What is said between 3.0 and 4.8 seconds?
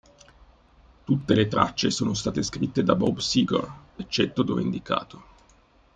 Seger, eccetto dove